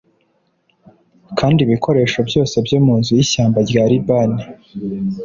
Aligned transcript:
kandi 1.39 1.59
ibikoresho 1.65 2.19
byose 2.29 2.55
byo 2.65 2.79
mu 2.85 2.93
Nzu 2.99 3.11
y 3.17 3.21
Ishyamba 3.25 3.59
rya 3.69 3.83
Libani 3.91 4.41